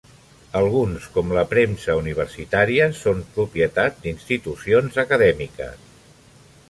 Alguns, 0.59 1.03
com 1.17 1.33
la 1.37 1.43
premsa 1.51 1.97
universitària, 1.99 2.87
són 3.03 3.21
propietat 3.37 4.01
d'institucions 4.07 4.99
acadèmiques. 5.05 5.89